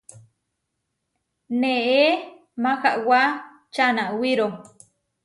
[1.59, 2.03] Neé
[2.61, 3.21] Mahawá
[3.73, 4.47] čanawíro.